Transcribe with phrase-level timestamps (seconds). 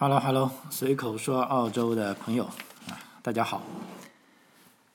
[0.00, 2.44] Hello，Hello，随口说澳洲的朋友
[2.88, 3.62] 啊，大家好。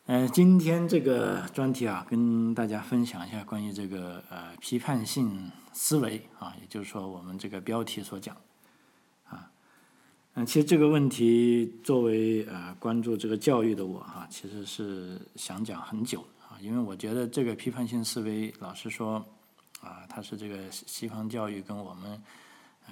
[0.07, 8.35] 嗯，今天这个专题啊，跟大家分享一下关于这个呃批判性思维啊，也就是说我们这个标题所讲
[9.29, 9.51] 啊。
[10.33, 19.23] 嗯，其实这个问题作为呃关注这个教育的我哈，其实是想讲很久啊，因为我觉得这个批判性思维，老实说
[19.81, 22.19] 啊，它是这个西方教育跟我们。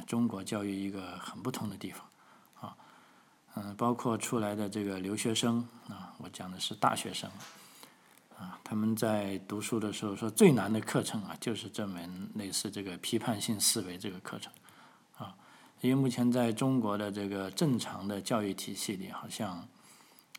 [0.06, 2.06] 中国教育一个很不同的地方，
[2.60, 2.76] 啊，
[3.56, 7.30] 嗯，包括出来的这个留学生啊，我讲的是大学生，
[8.38, 14.52] 啊，他们在读书的时候说最难的课程啊，就是这门类似这个批判性思维这个课程，
[15.18, 15.36] 啊，
[15.82, 19.66] 因为目前在中国的这个正常的教育体系里，好像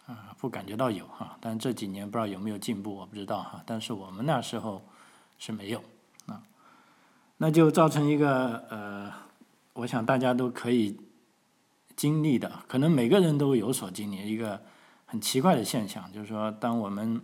[0.06, 4.84] 啊不感觉到有哈，但这几年不知道有没有进步，我不知道哈，但是我们那时候
[5.38, 5.82] 是没有
[6.26, 6.42] 啊，
[7.38, 9.23] 那就造成一个呃。
[9.74, 10.96] 我想大家都可以
[11.96, 14.62] 经历的，可能每个人都有所经历一个
[15.06, 17.20] 很奇怪的现象，就是说，当我们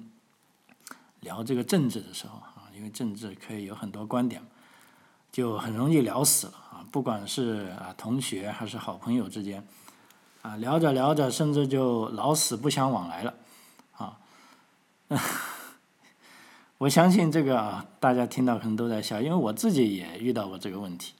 [1.20, 4.42] 聊这个政治的时候啊，因为政治可以有很多观点，
[5.30, 6.86] 就很容易聊死了啊。
[6.90, 9.64] 不管是啊同学还是好朋友之间，
[10.42, 13.34] 啊聊着聊着，甚至就老死不相往来了
[13.96, 14.18] 啊。
[16.78, 21.14] 我相信这个啊，大家听到可能都在笑，因为我自己也遇到过这个问题。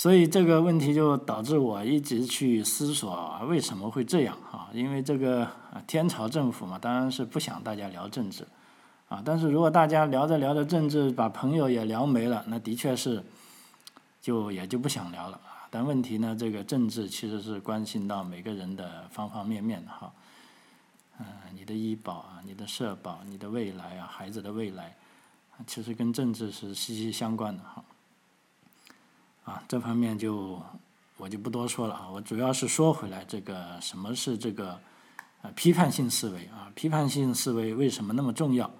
[0.00, 4.66] 所以这个问题就导致我一直去思索为什么会这样啊？
[4.72, 5.46] 因为这个
[5.86, 8.46] 天朝政府嘛，当然是不想大家聊政治，
[9.10, 13.22] 啊，但是如果大家聊着聊着政治，把朋友也聊没了，那的确是
[14.22, 15.38] 就也就不想聊了。
[15.68, 20.10] 但问题呢，这个政治其实是关心到每个人的方方面面的哈，
[21.18, 24.96] 嗯，你的医保啊，你的社保，你的未来啊，孩子的未来，
[25.66, 27.84] 其实跟政治是息息相关的哈。
[29.50, 30.62] 啊，这方面就
[31.16, 32.08] 我就不多说了啊。
[32.08, 34.78] 我主要是说回来，这个什么是这个
[35.42, 36.70] 呃批判性思维啊？
[36.76, 38.70] 批判性思维为什么那么重要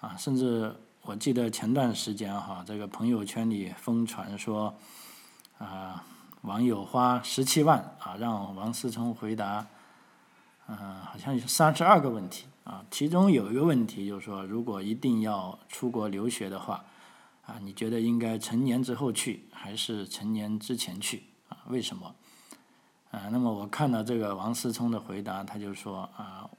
[0.00, 0.16] 啊？
[0.16, 4.74] 甚至我记得前段时间哈，这个朋友圈里疯传说
[5.58, 6.02] 啊，
[6.40, 9.66] 网友花十七万啊，让王思聪回答，
[10.66, 16.82] 嗯，好像有三十二个问题啊，其中有一个问题就是说，如果一定要出国留学的话。
[17.46, 21.22] 啊，你觉得应该成年之后去，还是成年之前去？
[21.48, 22.14] 啊，为什么？
[23.12, 26.50] 啊，那么我看到这个王思聪的回答，他就说啊，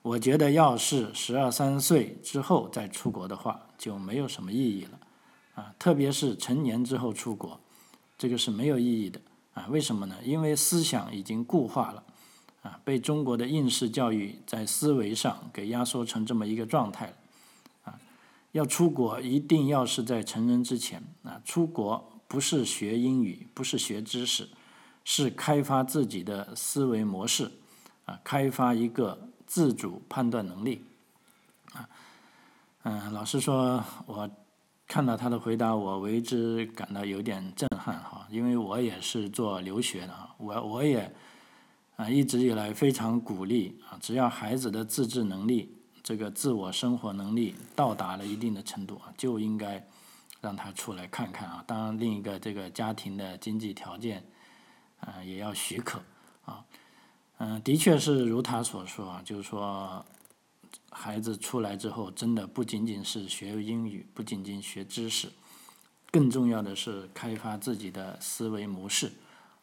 [0.00, 5.00] 我觉得要是十二三岁之后再出国的话，就没有什么意义了。
[5.56, 7.58] 啊，特别是成年之后出国，
[8.16, 9.20] 这个是没有意义的。
[9.54, 10.16] 啊，为什么呢？
[10.24, 12.02] 因为思想已经固化了，
[12.62, 17.14] 啊，被中国的应试教育在思维上给压缩成这么一个状态了。
[18.54, 21.42] 要出国，一定要是在成人之前啊！
[21.44, 24.48] 出国不是学英语，不是学知识，
[25.04, 27.50] 是开发自己的思维模式
[28.04, 30.84] 啊，开发一个自主判断能力
[31.72, 31.88] 啊。
[32.84, 34.30] 嗯，老实说，我
[34.86, 41.12] 看到他的回答，我为之感到有点震撼哈，因为我也是做留学的，我我也
[41.96, 45.74] 啊一直以来非常鼓励啊，只要孩子的自制能力。
[46.04, 49.82] 这个自我生活能力到达了一定的程度啊，就应该
[50.42, 51.64] 让他出来看看啊。
[51.66, 54.22] 当然，另一个这个家庭的经济条件
[55.00, 56.02] 啊也要许可
[56.44, 56.62] 啊。
[57.38, 60.04] 嗯，的确是如他所说啊，就是说
[60.90, 65.32] 孩子出来之后，真的不仅仅是学英语，不仅仅学知识，
[66.10, 69.10] 更重要的是开发自己的思维模式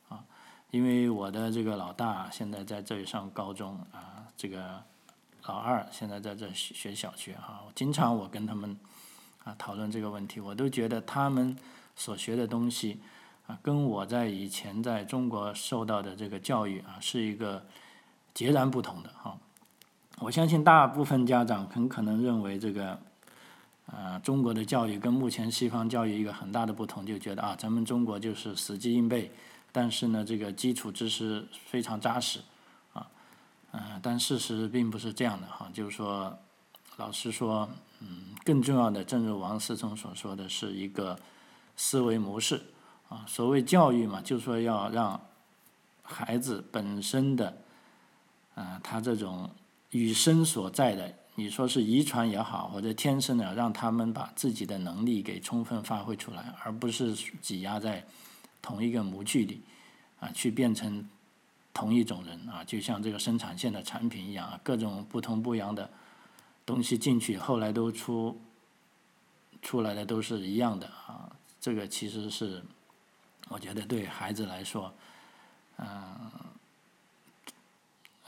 [0.09, 0.25] 啊。
[0.72, 4.84] 因为我的这个老大现在在这里上高中啊，这个。
[5.46, 8.78] 老二现在在这学小学啊，经常我跟他们
[9.44, 11.57] 啊讨论这个问题，我都觉得他们
[11.96, 13.00] 所学的东西
[13.47, 17.66] 啊，跟我在以前在中国受到的这个教育啊，是一个
[18.34, 19.35] 截然不同的哈。
[20.19, 23.00] 我相信大部分家长很可能认为这个
[23.88, 29.31] 啊，中国的教育跟目前西方教育一个很大的不同，就觉得啊，咱们中国就是死记硬背，
[29.72, 32.40] 但是呢，这个基础知识非常扎实。
[33.73, 36.38] 嗯，但事实并不是这样的哈，就是说，
[36.97, 37.70] 老实说，
[38.02, 41.18] 嗯，更重要的，正如王思聪所说的是一个
[41.78, 42.62] 思维模式
[43.08, 43.23] 啊。
[43.26, 45.18] 所谓教育嘛，就是说要让
[46.03, 47.58] 孩子本身的
[48.56, 49.50] 啊，他这种
[49.91, 58.06] 与生所在的，你说是遗传也好，或者天生的，让他们把自己的能力给充分发挥出来，而不是挤压在
[58.62, 59.62] 同一个模具里
[60.20, 61.08] 啊，去变成。
[61.73, 65.90] 同一种人啊，就像这个生产线的产品一样啊，各种不同不一样的
[66.66, 68.40] 东西进去，后来都出
[69.62, 71.32] 出来的都是一样的啊。
[71.59, 72.64] 这个其实是
[73.50, 74.94] 我觉得对孩子来说，
[75.78, 76.32] 嗯，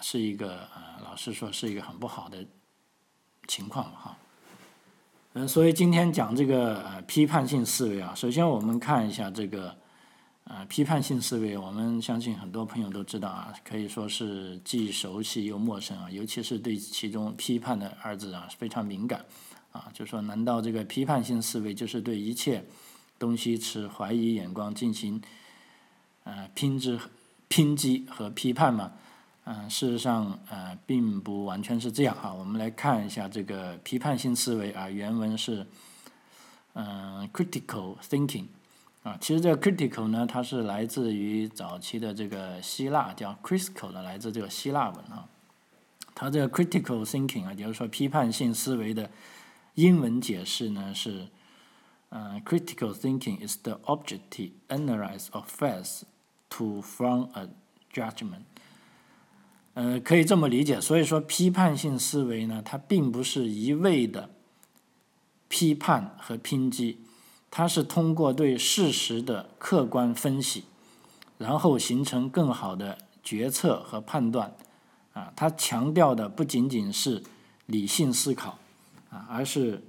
[0.01, 2.45] 是一个呃，老实说是一个很不好的
[3.47, 4.17] 情况哈。
[5.33, 9.75] 嗯，所以今天讲这个呃批判性思维啊，首先我们看一下这个
[10.45, 19.25] 呃批判性思维，我们相信很多朋友都知道啊，可以说是既熟悉又陌生啊，尤其是对其中批判的二字啊非常敏感
[19.71, 22.65] 啊，就说难道这个批判性思维就是对一切
[23.17, 25.21] 东西持怀疑眼光进行
[26.25, 26.99] 呃拼之
[27.47, 28.91] 拼击和批判吗？
[29.45, 32.33] 嗯，事实上，呃，并不完全是这样哈。
[32.33, 35.67] 我们来看一下这个批判性思维啊，原文是，
[36.75, 38.45] 嗯，critical thinking，
[39.03, 45.27] 啊，其实这个 critical 呢，它是来自于早期的这个希腊叫 critical 的，来自这个希腊文啊。
[46.15, 49.11] 它这个 critical thinking 啊，也就是说批判性思维的
[49.73, 51.27] 英文解释呢是，
[52.09, 56.03] 嗯，critical thinking is the objective analysis of facts
[56.49, 57.49] to form a
[57.91, 58.43] judgment。
[59.73, 60.79] 呃，可以这么理解。
[60.79, 64.29] 所以说，批判性思维呢，它并不是一味的
[65.49, 66.99] 批判和抨击，
[67.55, 70.63] 它是通过对事实的客观分析，
[71.37, 74.51] 然后形成更好的决策和判断。
[75.13, 77.21] 啊，它强调的不仅仅是
[77.67, 78.57] 理性思考，
[79.11, 79.83] 啊，而是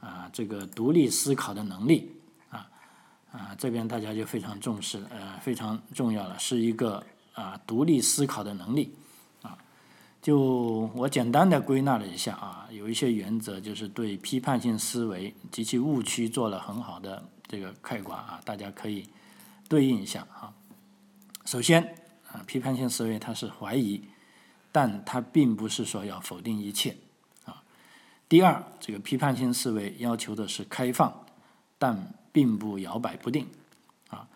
[0.00, 2.12] 啊这个独立思考的能力。
[2.50, 2.68] 啊
[3.32, 8.94] 啊，这边大家就非常重视，呃，非常重要了，是一个啊独立思考的能力。
[10.22, 19.08] 就我简单的归纳了一下啊，有一些原则就是对批判性思维及其误区做了很好的这个概括啊，大家可以
[19.66, 20.52] 对应一下啊。
[21.46, 21.82] 首先
[22.30, 24.02] 啊，批判性思维它是怀疑，
[24.70, 26.96] 但它并不是说要否定一切
[27.46, 27.62] 啊。
[28.28, 31.24] 第二，这个批判性思维要求的是开放，
[31.78, 33.46] 但并不摇摆不定
[34.08, 34.28] 啊。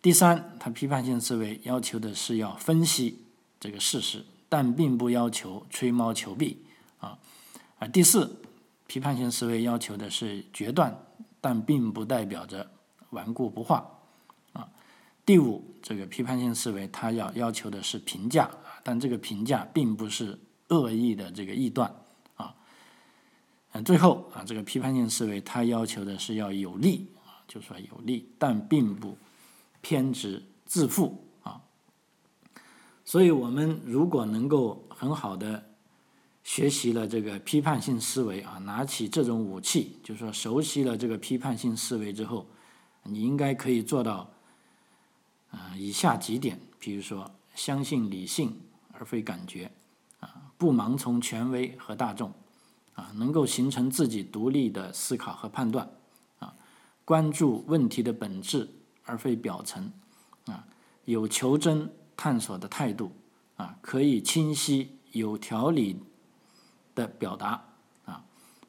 [0.00, 3.20] 第三，它批判性思维要求的是要分析
[3.60, 4.24] 这个事实。
[4.48, 6.56] 但并不要求吹毛求疵，
[6.98, 7.18] 啊，
[7.78, 8.40] 啊，第四，
[8.86, 10.96] 批判性思维要求的是决断，
[11.40, 12.70] 但并不代表着
[13.10, 13.88] 顽固不化，
[14.52, 14.68] 啊，
[15.24, 18.48] 第五，这个批判性思维它要要求的是评价，
[18.84, 20.38] 但这个评价并不是
[20.68, 21.92] 恶意的这个臆断，
[22.36, 22.54] 啊，
[23.72, 29.18] 嗯，最后啊，这个批判性思维它要求的是要有利，啊，就说有利，但并不
[29.80, 31.25] 偏执自负。
[33.08, 35.64] 所以，我们如果能够很好的
[36.42, 42.48] 学习了这个批判性思维啊，拿起这种武器，就是说熟悉了这个批判性思维之后，
[43.04, 44.28] 你应该可以做到
[45.52, 48.60] 啊以下几点：，比如说，相信理性
[48.92, 49.70] 而非感觉，
[50.18, 52.32] 啊，不盲从权威和大众，
[52.94, 55.88] 啊，能够形成自己独立的思考和判断，
[56.40, 56.52] 啊，
[57.04, 58.68] 关注问题的本质
[59.04, 59.92] 而非表层，
[60.46, 60.66] 啊，
[61.04, 61.88] 有求真。
[62.16, 63.12] 探索的态度
[63.56, 66.00] 啊，可以清晰有条理
[66.94, 67.62] 的表达
[68.06, 68.22] 啊，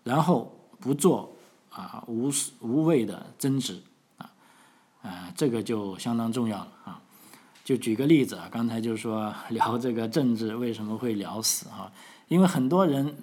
[0.03, 1.33] 然后不做
[1.69, 2.29] 啊无
[2.59, 3.81] 无谓的争执
[4.17, 4.29] 啊，
[5.01, 7.01] 啊，这个就相当重要了啊。
[7.63, 11.91] 就举个例子啊，刚才就是说聊这个政治为什么会聊死啊？
[12.27, 13.15] 因为很多人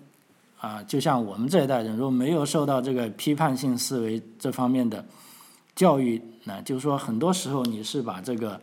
[0.61, 5.05] 啊，就像我们这一代人，如果没有受到这个批判性思维这方面的
[5.75, 8.61] 教育，那就是说很多时候你是把这个。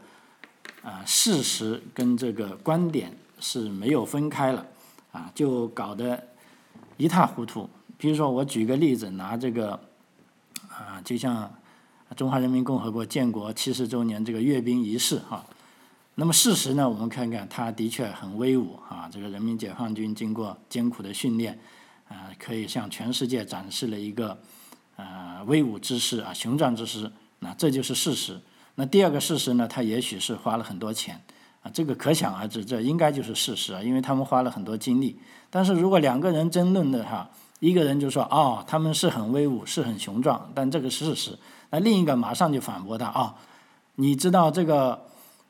[0.84, 4.66] 啊，事实跟这个观点是没有分开了，
[5.12, 6.28] 啊，就搞得
[6.98, 7.70] 一塌糊涂。
[7.98, 9.80] 比如说，我举个例子，拿这个
[10.70, 11.54] 啊，就像
[12.16, 15.46] 中华人民共和国建国七十周年这个阅兵仪式哈。
[16.16, 19.08] 那么事实呢，我们看看，它的确很威武啊。
[19.12, 21.60] 这个人民解放军经过艰苦的训练，
[22.08, 24.38] 啊，可以向全世界展示了一个
[24.96, 27.12] 啊威武之势啊，雄壮之势。
[27.40, 28.40] 那这就是事实。
[28.76, 29.68] 那第二个事实呢？
[29.68, 31.22] 他也许是花了很多钱，
[31.62, 35.20] 啊，这个可想而知，这应该就是事实啊，因为他们花了很多精力。
[35.50, 41.38] 但是如果两个人争论的哈，一个人就说哦，他们是很威武，是很雄壮，但这个是事实。
[41.70, 43.36] 那另一个马上就反驳他啊，
[43.96, 45.02] 你知道这个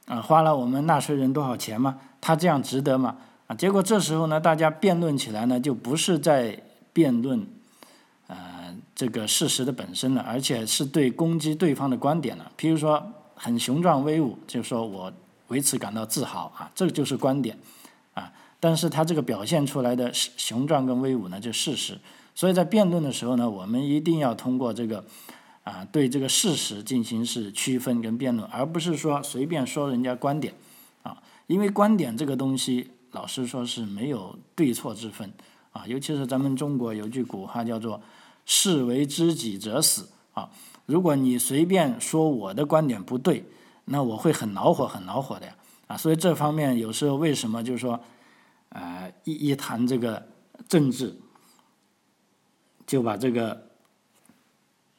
[0.07, 1.99] 啊花了我们纳税人多少钱吗？
[2.19, 3.17] 他这样值得吗？
[3.47, 6.61] 啊，结果这时候呢，大家辩论起来呢，就不是在
[6.91, 7.47] 辩论。
[9.01, 12.51] 这个事实的本身了，而且是对攻击对方的观点了。
[12.55, 13.03] 譬如说，
[13.34, 15.12] 很雄壮威武，就说我
[15.48, 17.58] 为此感到自豪啊，这就是观点
[18.13, 18.31] 啊。
[18.60, 21.98] 但是他这个表现出来的雄壮跟威武呢，就事实。
[22.36, 25.03] 所以在辩论的时候呢，我们一定要通过这个
[25.63, 30.53] 啊，对这个事实进行是区分跟辩论，而不是说随便说人家观点
[31.01, 31.17] 啊。
[31.48, 35.34] 因为观点这个东西，老实说是没有对错之分
[35.72, 35.88] 啊。
[35.88, 38.00] 尤其是咱们中国有句古话叫做。
[38.53, 40.50] 士为知己者死啊！
[40.86, 43.46] 如果你随便说我的观点不对
[43.86, 45.55] 那我会很恼火，很恼火的呀，
[45.88, 47.98] 啊，所以这方面有时候为什么就是说，
[48.67, 50.27] 呃，一一谈这个
[50.67, 51.17] 政治，
[52.86, 53.70] 就把这个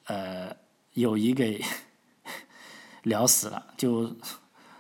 [0.07, 0.57] 呃
[0.95, 1.63] 友谊给
[3.05, 4.17] 聊死了，就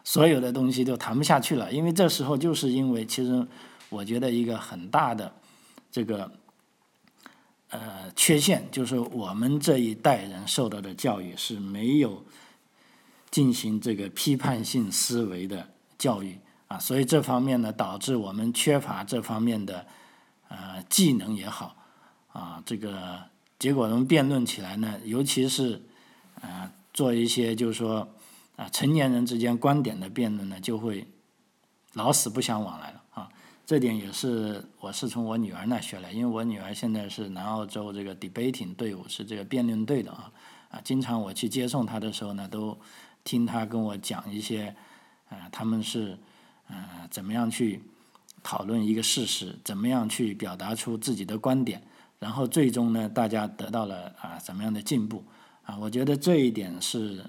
[0.02, 3.46] 所有的东西都谈不下去了，因为这时候就是因为其实
[3.90, 5.30] 我觉得一个很大的
[5.90, 6.32] 这个。
[7.72, 12.22] 呃，缺陷就是我们这一代人受到的教育是没有
[13.30, 16.38] 进行这个批判性思维的教育
[16.68, 19.86] 啊，所以这方面呢，导致我们缺乏这方面的
[20.48, 21.74] 呃技能也好
[22.34, 23.18] 啊，这个
[23.58, 25.80] 结果我们辩论起来呢，尤其是
[26.42, 28.06] 啊做一些就是说
[28.56, 31.06] 啊成年人之间观点的辩论呢，就会
[31.94, 33.01] 老死不相往来了。
[33.64, 40.30] 这点也是我是从我女儿那学来，因为我女儿现在是南澳洲这个 debating 队伍，是这个辩论队的啊
[40.68, 42.76] 啊，经常我去接送她的时候呢，都
[43.22, 44.74] 听她跟我讲一些，
[45.28, 46.18] 啊，他们是
[46.66, 47.80] 啊怎么样去
[48.42, 51.80] 讨论一个事实，怎么样去表达出自己的观点，
[52.18, 55.24] 然后最终呢，大家得到了啊怎么样的进步
[55.62, 55.78] 啊？
[55.78, 57.24] 我觉得这一点是，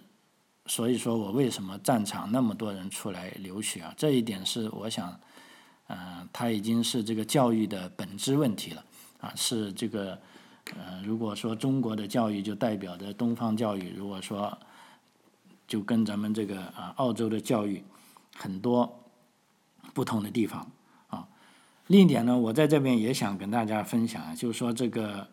[0.65, 3.93] 所以说我为什么战场那么多人出来留学啊？
[3.95, 5.17] 这一点是我想。
[5.87, 8.83] 呃，它已经是这个教育的本质问题了，
[9.19, 10.17] 啊，是这个，
[10.77, 14.57] 呃，如果说中国的教育就代表着东方教育，如果说
[15.67, 17.83] 就跟咱们这个啊澳洲的教育
[18.35, 19.03] 很多
[19.93, 20.71] 不同的地方
[21.09, 21.27] 啊。
[21.87, 25.27] 另一点呢，我在这边也想跟大家分享，就是说这个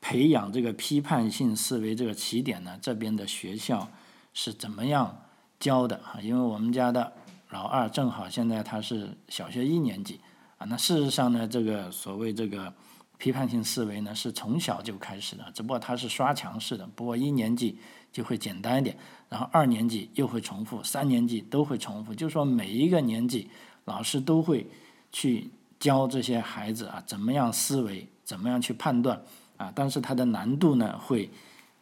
[0.00, 3.88] 培养这个批判性思维这个起点呢，这边的学校
[4.32, 5.24] 是怎么样
[5.60, 6.18] 教的啊？
[6.22, 7.12] 因为我们家的。
[7.50, 10.20] 老二正好现在他是小学一年级
[10.58, 12.72] 啊，那事实上呢，这个所谓这个
[13.18, 17.76] 批判性思维呢是从小就开始的，只不过他是刷墙式的，不过一年级
[18.12, 18.96] 就会简单一点，
[19.28, 23.50] 然后二年级又会重复，三年级都会重复，就是说每一个年级
[23.84, 24.66] 老师都会
[25.10, 29.20] 去教这些孩子啊怎么样思维，怎么样去判断
[29.56, 31.28] 啊，但是它的难度呢会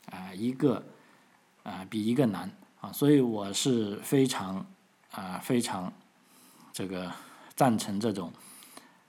[0.06, 0.82] 啊一个
[1.62, 4.64] 啊比一个难啊，所以我是非常。
[5.12, 5.92] 啊，非常
[6.72, 7.10] 这个
[7.56, 8.30] 赞成这种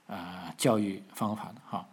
[0.06, 1.86] 啊教育方法的哈，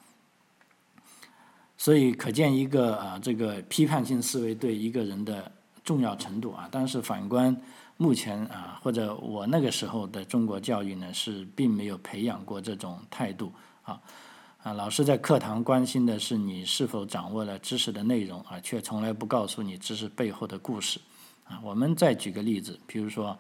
[1.78, 5.52] 所以可见一个啊这个批判性思维对一个人的
[5.84, 6.68] 重要程度啊。
[6.72, 7.56] 但是反观
[7.98, 13.52] 目前啊，或者我那个时候的中国教育呢，是并没有培养过这种态度
[13.84, 14.02] 啊
[14.64, 21.00] 啊，老师在课堂关心的是你是否掌握了知识的内容啊，却从来不告诉你知识背后的故事
[21.44, 21.60] 啊。
[21.62, 23.38] 我们再举个例子，比如说。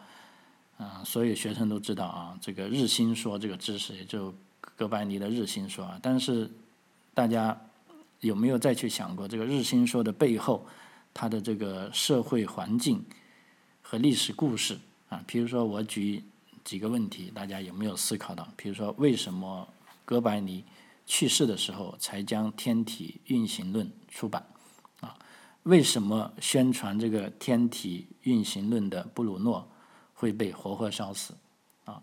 [0.77, 5.99] 啊，所有学生都知道啊，这个日心说这个知识，也就哥白尼的日心说啊。
[6.03, 6.49] 但是
[7.15, 7.59] 大家
[8.19, 10.67] 有没有再去想过，这个日心说的背后，
[11.15, 13.03] 它的这个社会环境
[13.81, 14.77] 和历史故事
[15.09, 15.23] 啊？
[15.25, 16.23] 比如说，我举
[16.63, 18.47] 几个问题，大家有没有思考到？
[18.55, 19.67] 比如说，为什么
[20.05, 20.63] 哥白尼
[21.07, 24.45] 去世的时候才将《天体运行论》出版？
[24.99, 25.17] 啊，
[25.63, 29.67] 为什么宣传这个《天体运行论》的布鲁诺？
[30.19, 31.31] 会被活活烧死，
[31.85, 32.01] 啊，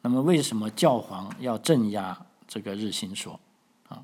[0.00, 3.40] 那么为什么教皇要镇压这个日心说，
[3.88, 4.00] 啊？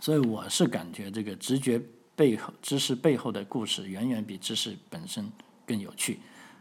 [0.00, 1.82] 所以我是感觉这个直觉
[2.14, 5.28] 背后知识背后的故事远远比知识本身
[5.66, 6.20] 更有趣，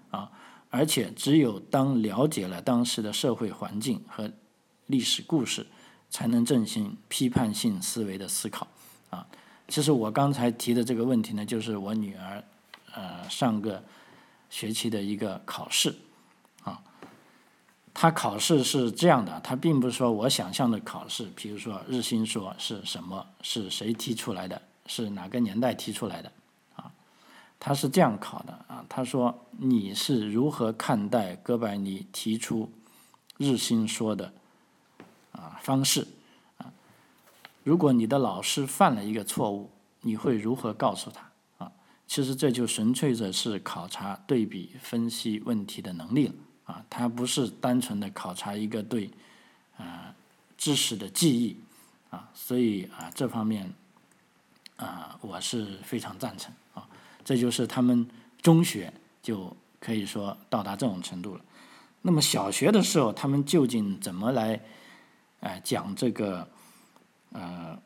[0.09, 0.31] 啊，
[0.71, 4.31] 而且只有当了解了当时的社会环境和
[4.87, 5.63] 历史故事，
[6.09, 8.67] 才能进行批判性思维的思考，
[9.11, 9.23] 啊，
[9.67, 12.43] 其实我刚才提的这个问题呢，就是我女儿，
[12.95, 13.83] 呃，上个。
[14.49, 15.95] 学期的一个考试，
[16.63, 16.81] 啊，
[17.93, 26.31] 他考试是这样的，他并不是说我想象的考试，比如说日心说是什么，是谁提出来的，是哪个年代提出来的，
[26.75, 26.91] 啊，
[27.59, 32.71] 他是这样考的啊，他说你是如何看待哥白尼提出
[33.37, 34.33] 日心说的
[35.31, 36.07] 啊方式
[36.57, 36.73] 啊？
[37.63, 39.69] 如果你的老师犯了一个错误，
[40.01, 41.28] 你会如何告诉他？
[42.09, 46.33] 其实这就纯粹的是考察对比分析问题的能力了
[46.65, 49.11] 啊，它不是单纯的考察一个对
[49.77, 50.15] 啊
[50.57, 51.55] 知识的记忆
[52.09, 53.71] 啊，所以啊这方面
[54.77, 56.89] 啊我是非常赞成啊，
[57.23, 58.09] 这就是他们
[58.41, 61.41] 中学就可以说到达这种程度了。
[62.01, 64.59] 那么小学的时候，他们究竟怎么来
[65.41, 66.49] 哎讲这个
[67.33, 67.79] 呃？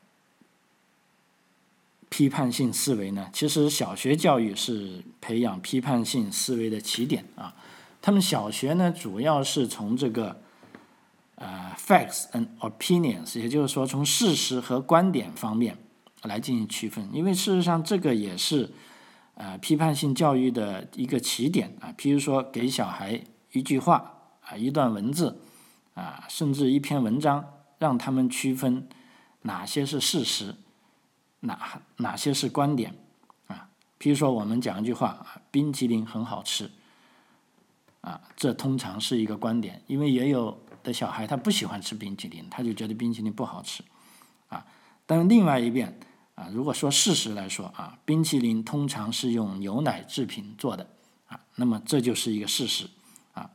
[2.14, 3.28] 批判性思维呢？
[3.32, 7.52] 其实小学教育是培养批判性思维的起点啊。
[8.00, 10.40] 他们小学呢，主要是从这个
[11.34, 15.76] 呃 facts and opinions，也就是说从事实和观点方面
[16.22, 17.10] 来进行区分。
[17.12, 18.70] 因为事实上，这个也是
[19.34, 25.40] 呃批判性教育的一个起点啊，譬如说给小孩一句话啊，一段文字
[25.94, 27.44] 啊，甚至一篇文章，
[27.80, 28.86] 让他们区分
[29.42, 30.54] 哪些是事实，
[31.44, 32.94] 哪哪些是观点
[33.46, 33.68] 啊。
[33.98, 36.70] 譬如说我们讲一句话啊，冰淇淋很好吃
[38.00, 43.82] 啊，这通常是一个观点，因为也有的小孩他不喜欢吃冰淇淋，他就觉得冰淇淋不好吃
[44.48, 44.66] 啊。
[45.06, 45.98] 但另外一边。
[46.36, 50.84] 啊，如果说事实来说啊，冰淇淋通常是用牛奶制品做的
[51.28, 52.90] 啊，那么这就是一个事实
[53.34, 53.48] 啊。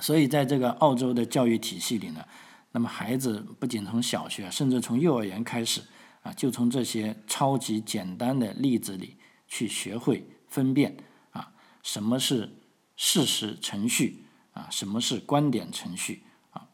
[0.00, 2.24] 所以在这个澳洲的教育体系里呢，
[2.72, 5.80] 那么孩子不仅从小学，甚至从幼儿园开始
[6.22, 10.96] 啊，就从这些超级简单的例子里去学会分辨
[11.30, 11.52] 啊，
[11.82, 12.50] 什么是
[12.96, 16.66] 事实程序啊，什么是观点程序啊。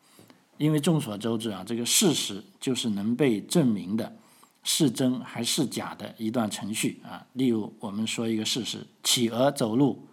[0.56, 4.16] 因为众所周知啊，这个事实就是能被证明的。
[4.64, 7.26] 是真还是假的一段程序啊？
[7.32, 10.06] 例如，我们说一个事实：企鹅走路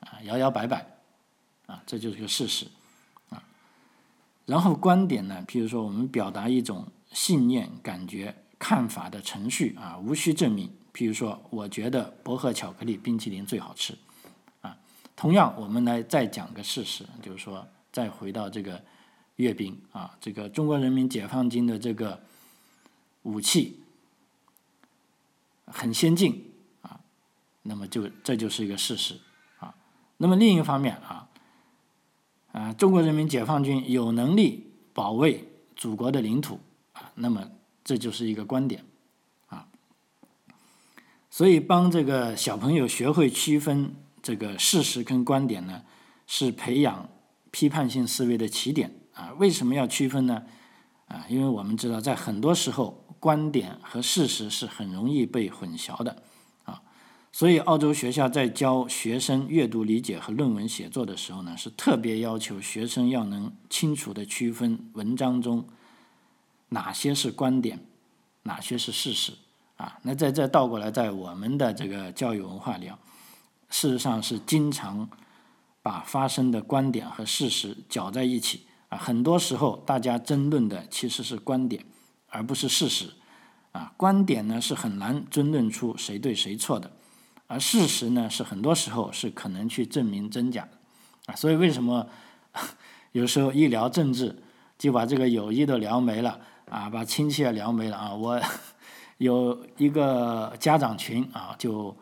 [0.00, 0.84] 啊，摇摇摆摆
[1.64, 2.66] 啊，这就是个事实
[3.30, 3.42] 啊。
[4.44, 10.70] 然后观点呢，譬如说，我们表达一种信念、感觉、看法的程序啊，无需证明。
[10.94, 13.94] 譬如说，我觉得薄荷巧克力冰淇淋最好吃
[14.62, 14.74] 啊。
[15.14, 18.82] 同样，我们来再讲个事实，就是说，再回到这个
[19.36, 22.22] 阅兵啊，这个中国人民解放军的这个
[23.24, 23.80] 武器。
[25.66, 26.98] 很先进啊，
[27.64, 29.20] 那么就这就是一个事实
[29.58, 29.74] 啊。
[30.16, 31.28] 那么另一方面啊，
[32.52, 36.60] 啊，中国人民解放军有能力保卫祖国的领土
[36.94, 37.50] 啊，那么
[37.84, 38.84] 这就是一个观点
[39.46, 39.68] 啊。
[41.30, 45.82] 所以帮这个小朋友学会区分这个事实跟观点呢，
[46.26, 47.08] 是培养
[47.50, 49.32] 批判性思维的起点啊。
[49.38, 50.42] 为什么要区分呢？
[51.06, 53.02] 啊，因为我们知道在很多时候。
[53.20, 56.22] 观点和事实是很容易被混淆的，
[56.64, 56.82] 啊，
[57.32, 65.66] 所以澳洲学校在教学生阅读理解和论文写作的时候呢，是特别要求学生要能清楚的区分文章中
[66.74, 67.78] 哪些是观点，
[68.42, 69.32] 哪些是事实，
[69.76, 72.98] 啊，那在这倒过来，在我们的这个教育文化里啊，
[73.70, 75.08] 事实上是经常
[75.80, 81.84] 把发生的观点和事实搅在一起，啊，很多时候大家争论的其实是观点。
[82.36, 83.10] 而不是事实，
[83.70, 86.90] 啊，观点呢是很难争论出谁对谁错的，
[87.46, 90.68] 而事实呢是很多时候是可能去证明真假，
[91.26, 92.08] 啊，所以为什么
[93.14, 94.42] 有时候一聊政治
[94.76, 96.40] 就把这个友谊都聊没了，
[96.74, 98.12] 啊，把亲戚也聊没了啊？
[98.12, 98.40] 我
[99.18, 101.94] 有一个家长群啊，就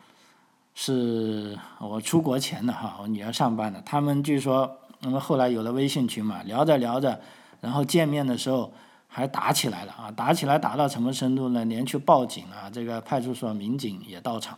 [0.73, 7.21] 是我出国前的哈，我女儿上班的，他们据说，那么后来有了微信群嘛，聊着聊着，
[7.61, 8.73] 然后见面的时候。
[9.15, 10.09] 还打起来了啊！
[10.09, 11.63] 打起来打到什么程度呢？
[11.65, 14.57] 连去报警啊，这个派出所民警也到场，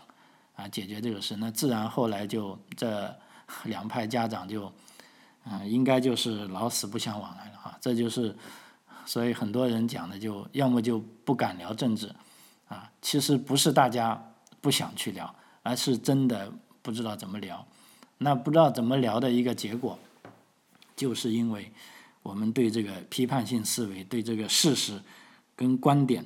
[0.56, 1.36] 啊，解决这个事。
[1.42, 3.14] 那自然后来就这
[3.66, 4.72] 两派家长就，
[5.44, 7.78] 啊，应该就是老死不相往来了啊。
[7.82, 8.34] 这就是，
[9.06, 12.14] 所以很多人讲的就要么就不敢聊政治，
[12.68, 17.66] 啊，其实不是大家不想去聊，而是真的不知道怎么聊。
[18.18, 19.98] 那不知道怎么聊的一个结果，
[20.96, 21.72] 就是因为。
[22.24, 25.00] 我们对这个批判性思维，对这个事实
[25.56, 26.26] 跟观点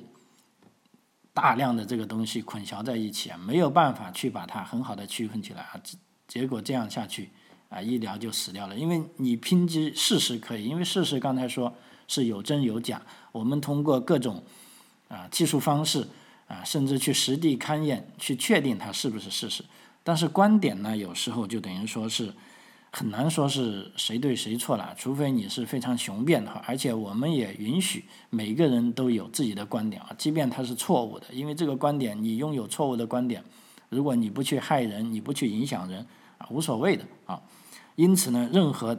[1.34, 5.78] 大量的这个东西混淆在一起啊，没有办法去把它很好的区分起来啊，
[6.26, 7.28] 结果这样下去
[7.68, 8.74] 啊，一聊就死掉了。
[8.74, 11.74] 因为你拼接事实可以，因为事实刚才说
[12.10, 14.42] 是有真有假，我们通过各种
[15.08, 16.06] 啊技术方式
[16.48, 19.64] 啊，甚至去实地勘验去确定它是不是事实。
[20.02, 22.34] 但是观点呢，有时候就等于说是。
[22.92, 33.44] 很难说是谁对谁错了，除非你是非常雄辩的话，而且我们也允许每个人都有自己的观点啊，即便它是错误的，因为这个观点你拥有错误的观点，
[33.90, 36.04] 如果你不去害人，你不去影响人
[36.38, 37.40] 啊，无所谓的啊。
[37.94, 38.98] 因此呢，任何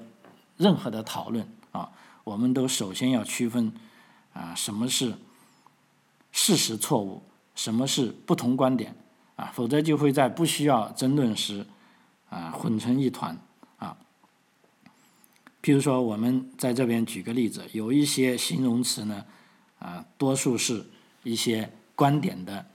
[0.56, 1.92] 任何的讨论啊，
[2.24, 3.72] 我们都首先要区分
[4.34, 5.14] 啊，什么是
[6.32, 7.24] 事实错误，
[7.56, 8.96] 什么是不同观点
[9.36, 11.66] 啊，否则就会在不需要争论时
[12.30, 13.38] 啊混成一团。
[13.78, 13.98] 啊
[15.64, 19.24] 譬如说，我们在这边举个例子，有一些形容词呢，
[19.78, 20.84] 啊，多数是
[21.22, 22.66] 一些观点的，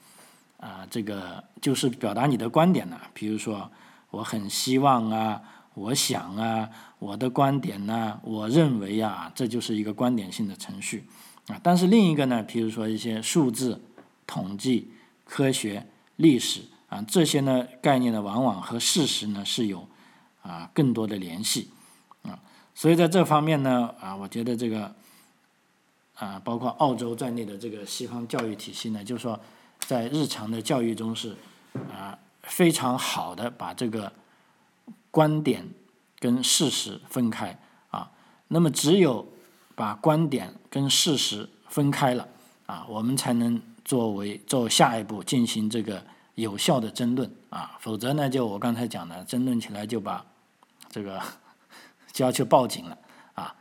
[0.59, 3.01] 啊，这个就是表达你的观点呢。
[3.13, 3.69] 比如说，
[4.11, 5.43] 我很希望啊，
[5.77, 11.05] 我想啊，我的观点呢，我认为啊，这就是一个观点性的程序
[11.49, 11.61] 啊。
[11.63, 13.79] 但是另一个呢，譬如说一些数字、
[14.27, 14.91] 统计、
[15.27, 15.87] 科学、
[16.17, 19.87] 历史啊，这些呢概念呢，往往和事实呢是有
[20.41, 21.69] 啊更多的联系
[22.23, 22.41] 啊。
[22.75, 24.95] 所以在这方面呢，啊，我觉得这个，
[26.15, 29.39] 啊，包括澳洲在内的这个西方教育体系呢，就是说，
[29.81, 31.37] 在日常的教育中是，
[31.93, 34.11] 啊，非常好的把这个
[35.17, 35.67] 观点
[36.19, 37.59] 跟事实分开
[37.91, 38.11] 啊。
[38.49, 39.27] 那么只有
[39.75, 42.29] 把观点跟事实分开了
[42.67, 47.79] 啊，我们才能作为做下一步进行这个有效的争论啊。
[47.81, 50.23] 否则呢，就我刚才讲的，争论起来就把
[50.91, 51.19] 这个
[52.13, 52.99] 就要去报警了
[53.33, 53.55] 啊。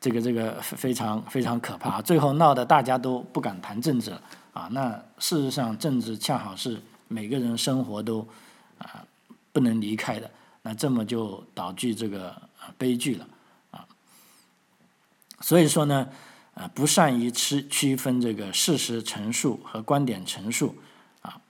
[0.00, 4.22] 这个这个非常非常可怕， 最后闹得大家都不敢谈政治了
[4.54, 4.66] 啊。
[4.72, 8.26] 那事实上，政治恰好是每个人生活都
[8.78, 9.04] 啊
[9.52, 10.30] 不能离开的，
[10.62, 12.40] 那这么就导致这个
[12.78, 13.28] 悲剧了
[13.70, 13.86] 啊。
[15.40, 16.08] 所以说呢，
[16.54, 20.76] 啊不善于区区分这个事实陈述和观点陈述
[21.20, 21.40] 啊，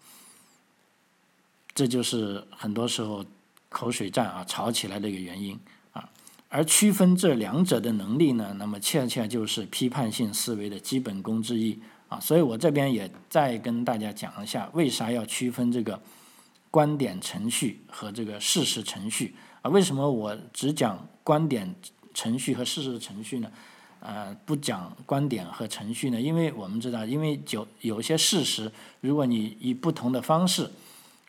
[1.74, 3.24] 这就是很多时候
[3.68, 5.58] 口水战啊吵起来的一个原因。
[5.92, 6.08] 啊
[6.48, 12.20] 而区分这两者的能力呢，那么恰恰就是批判性思维的基本功之一啊。
[12.20, 15.98] 所以我这边也再跟大家讲一下，为啥要区分这个
[16.72, 19.70] 观点程序和这个事实程序啊？
[19.70, 21.72] 为什么我只讲观点
[22.12, 23.52] 程序和事实程序呢？
[24.00, 26.20] 呃，不讲观点和程序呢？
[26.20, 30.68] 因为我们知道，因为有有些事实，如果你以不同的方式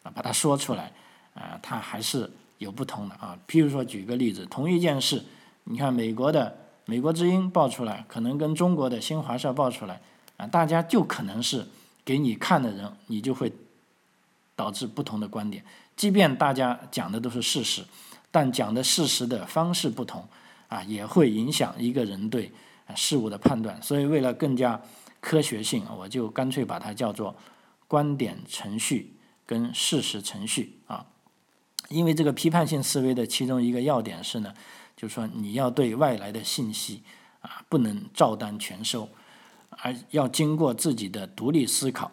[0.01, 0.91] 啊把它说出来，
[1.35, 2.31] 啊，它还是。
[2.59, 5.21] 有不同的啊，譬如说举个例子，同一件事，
[5.65, 6.45] 你看美国的
[6.85, 9.99] 《美国之音》报出来，可能跟中国的新华社报出来，
[10.37, 11.67] 啊，大家就可能是
[12.05, 13.51] 给你看的人，你就会
[14.55, 15.63] 导致不同的观点。
[15.95, 17.83] 即便大家讲的都是事实，
[18.31, 20.27] 但讲的事实的方式不同，
[20.67, 22.51] 啊，也会影响一个人对
[22.95, 23.81] 事物的判断。
[23.81, 24.81] 所以为了更加
[25.21, 27.35] 科学性，我就干脆把它叫做
[27.87, 31.05] 观点程序跟事实程序啊。
[31.89, 34.53] 因为这个批判性思维的其中一个要点是呢，
[34.95, 37.03] 就是说你要对外来的信息
[37.41, 39.07] 啊不能照单全收，
[39.69, 42.11] 而要经过自己的独立思考，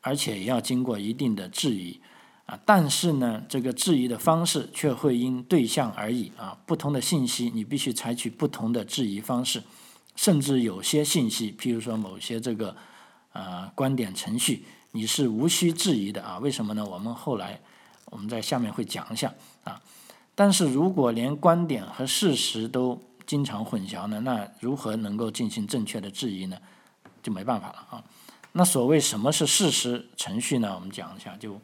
[0.00, 2.00] 而且也要经过一定的质疑
[2.46, 2.58] 啊。
[2.64, 6.58] 但是呢，这个质疑的方式却会因对象而异啊。
[6.66, 9.62] 不同的信息你必须采取不同的质疑方式，
[10.16, 12.76] 甚至有些信息，譬如说某些这个
[13.32, 16.38] 呃观点程序，你是无需质疑的啊。
[16.38, 16.84] 为什么呢？
[16.84, 17.60] 我们后来。
[18.06, 19.32] 我们在下面会讲一下
[19.62, 19.80] 啊，
[20.34, 26.58] 但是如果连观点和事实都经常混淆呢，那如何能够进行正确的质疑呢？
[27.22, 28.04] 就没办法了啊。
[28.52, 30.74] 那所谓什么是事实程序呢？
[30.74, 31.60] 我们讲一下，就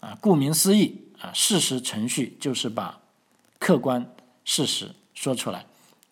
[0.00, 3.00] 啊，顾名思义啊，事实程序就是把
[3.58, 4.04] 客观
[4.44, 5.64] 事实说出来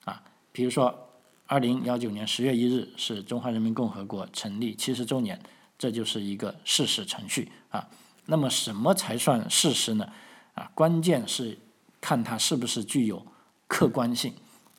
[0.04, 0.22] 啊。
[0.52, 1.08] 比如说，
[1.46, 5.40] 二零幺九年十月一日是中华人民共和国成立七十周年，
[5.76, 7.88] 这就是一个事实程序啊。
[8.26, 10.08] 那么什么才算事实呢？
[10.54, 11.58] 啊，关键是
[12.00, 13.26] 看它是不是具有
[13.66, 14.32] 客观性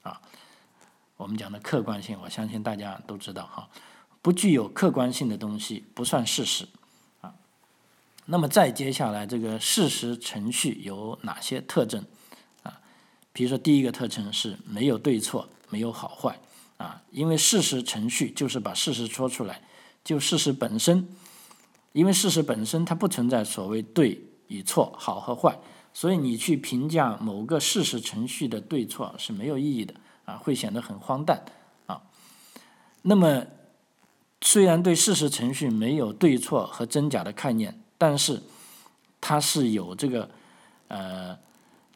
[0.04, 0.22] 啊。
[1.18, 3.68] 我们讲的客观性，我相信大家都知道哈。
[4.28, 6.68] 不具有客观性的东西不算事实
[7.22, 7.34] 啊。
[8.26, 12.04] 那么再接下来，这个事实程序有哪些特征
[12.62, 12.82] 啊？
[13.32, 16.38] 比如说，第一个特征是没有对错，没有好坏
[16.76, 17.02] 啊。
[17.12, 19.62] 因为事实程序就是把事实说出来，
[20.04, 21.08] 就事实本身。
[21.94, 25.58] 因为事实本身它不存在所谓对与错、好和坏，
[25.94, 29.94] 所以你去评价某个事实程序的对错是没有意义的
[30.26, 31.46] 啊，会显得很荒诞
[31.86, 32.02] 啊。
[33.04, 33.46] 那么，
[34.42, 38.42] 虽然对事实程序没有对错和真假的概念，但是
[39.20, 40.30] 它是有这个
[40.88, 41.38] 呃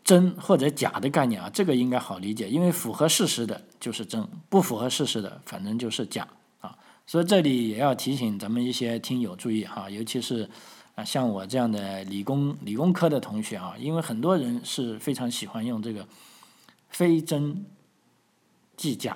[0.03, 6.27] 真或者假的概念啊，这个应该好理解，因为符合事实的就是真，不符合事实的反正就是假
[6.59, 6.75] 啊。
[7.05, 10.49] 所以这里也要提醒咱们一些听友注意哈，尤其是
[10.95, 16.07] 啊像我这样的理工理工科的同学啊，因为很多人是非常喜欢用这个
[16.89, 17.63] 非真
[18.75, 19.15] 即假、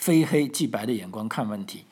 [0.00, 1.84] 非黑即白的眼光看问题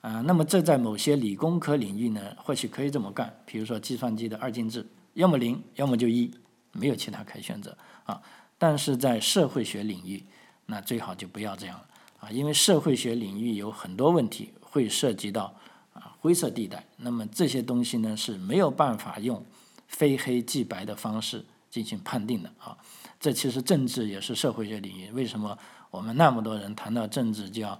[0.00, 0.20] 啊。
[0.20, 6.30] 那么这在某些理工科领域呢，或许可以这么干，比如说计算机的二进制，要么零，要么就一，
[6.70, 8.22] 没有其他可以选择啊。
[8.56, 10.22] 但是在社会学领域，
[10.66, 11.86] 那最好就不要这样了。
[12.20, 15.52] 啊，因为社会学领域有很多问题会涉及到
[15.92, 19.44] 啊灰色地带，那么这些东西呢是没有办法用
[19.88, 22.78] 非黑即白的方式进行判定的啊。
[23.18, 25.58] 这其实政治也是社会学领域，为什么
[25.90, 27.70] 我们那么多人谈到政治就要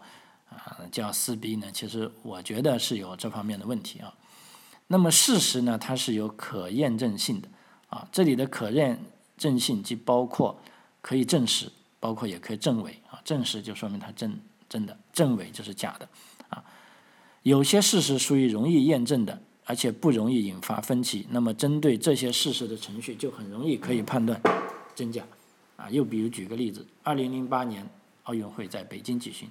[0.49, 1.71] 啊就要撕逼呢？
[1.73, 4.15] 其实我觉得是有这方面的问题啊。
[4.89, 7.49] 那么事实呢，它是有可验证性的
[7.89, 9.05] 啊，这里的可验
[9.37, 10.61] 证性既包括
[11.01, 11.71] 可以证实。
[11.99, 14.39] 包括也可以证伪啊，证实就说明它真
[14.69, 16.09] 真的，证伪就是假的
[16.51, 16.63] 啊。
[17.43, 24.41] 有些事实属于容易验证的，而且不容易引发分歧，那么针对这些事实的程序就很容易可以判断
[24.95, 25.25] 真假
[25.77, 25.91] 啊。
[25.91, 27.89] 又比如举个例子，二零零八年
[28.27, 29.49] 奥运会在北京举行，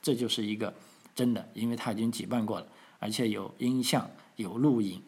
[0.00, 0.72] 这就是一个
[1.14, 2.66] 真的，因为它已经举办过了，
[2.98, 5.02] 而且有音像、有录影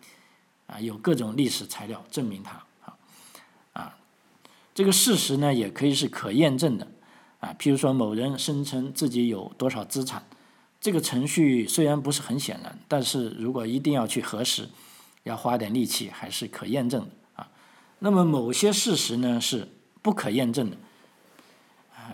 [0.67, 2.97] 啊，有各种历史材料证明它啊
[3.73, 3.97] 啊，
[4.75, 6.87] 这个事实呢也可以是可验证的
[7.41, 10.25] 啊，譬如说某人声称自己有多少资产，
[10.81, 14.69] 这个程序虽然不是很显然，但是如果一定要去核实，
[15.25, 17.51] 要花点力气还是可验证的啊。
[17.99, 19.69] 那么某些事实呢是
[20.01, 20.77] 不可验证的，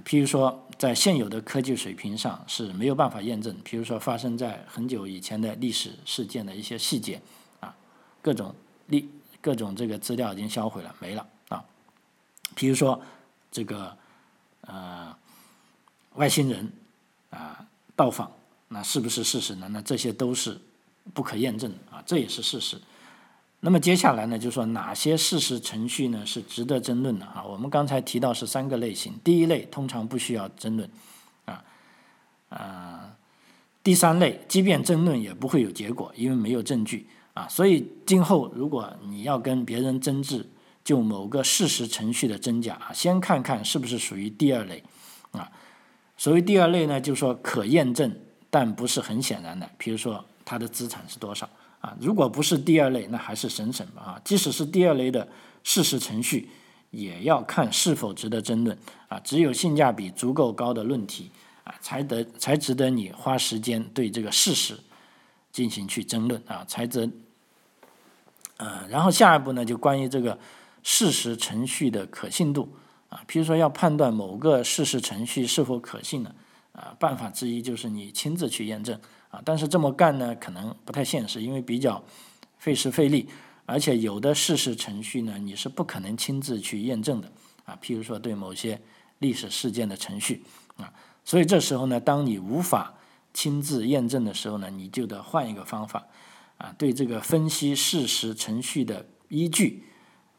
[0.04, 7.20] 譬如说在现有的科技水平上是没有办法验证，譬如说发生在很久以前的历史事件的一些细节。
[7.60, 7.74] 啊
[8.20, 8.52] 各种
[8.86, 9.08] 历
[9.40, 11.64] 各种这个资料已经销毁了，没了啊。
[12.56, 13.00] 比如说
[13.52, 13.96] 这个
[14.62, 15.16] 呃
[16.14, 16.72] 外星人
[17.30, 18.30] 啊到访，
[18.68, 19.68] 那是不是事实呢？
[19.70, 20.60] 那这些都是
[21.14, 22.76] 不可验证的啊，这也是事实。
[23.60, 27.42] 那么接下来呢，就说哪些事实程序呢是值得争论的啊？
[27.44, 30.88] 我们刚才提到是三个类型，第一类通常不需要争论
[31.46, 31.64] 啊
[32.50, 33.16] 啊，
[33.82, 37.08] 第三类即便争论也不会有结果，因为没有证据。
[37.34, 40.48] 啊，所以今后如果你要跟别人争执
[40.82, 44.82] 就某个事实程序的真假啊，先看看是不是属于第二类，
[45.32, 45.52] 啊，
[46.16, 48.10] 所谓第二类呢，就是说可验证
[48.48, 51.46] 但不是很显然的，比如说他的资产是多少，
[51.86, 55.28] 啊，如果不是第二类，那还是省省吧，啊，即使是第二类的
[55.62, 56.48] 事实程序，
[56.90, 61.30] 也要看是否值得争论，啊，只有性价比足够高的论题，
[61.62, 64.76] 啊，才得才值得你花时间对这个事实
[65.52, 67.08] 进行去争论，啊，才值。
[68.56, 70.36] 呃，然后下一步呢，就关于这个
[70.82, 72.74] 事实程序的可信度
[73.10, 76.34] 啊，比如说要判断某个事实程序是否可信呢，
[76.72, 78.98] 啊，办法之一就是你亲自去验证
[79.44, 82.02] 但是这么干呢，可能不太现实，因为比较
[82.58, 83.28] 费时费力，
[83.64, 87.30] 而且有的事实程序呢，你是不可能亲自去验证的
[87.64, 88.80] 啊，譬如说对某些
[89.18, 90.42] 历史事件的程序
[90.76, 90.92] 啊，
[91.24, 92.94] 所以这时候呢，当你无法
[93.34, 96.06] 亲自验证的时候呢，你就得换一个方法。
[96.58, 99.84] 啊，对这个分析事实程序的依据，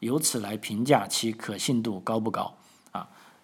[0.00, 2.57] 由此来评价其可信度高不高？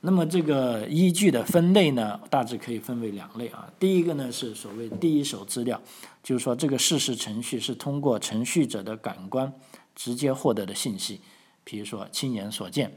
[0.05, 3.73] 那么这个依据的分类呢，大致可以分为两类啊。
[3.79, 5.81] 第一个呢是所谓第一手资料，
[6.23, 9.53] 就是说这个事实程序是通过程序者的感官
[9.95, 11.21] 直接获得的信息，
[11.65, 12.93] 比如说亲眼所见